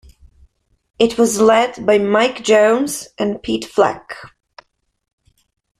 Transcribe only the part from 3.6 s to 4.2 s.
Flack.